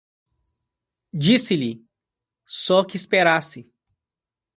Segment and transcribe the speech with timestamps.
[1.13, 1.85] Disse-lhe
[2.43, 3.71] só que esperasse.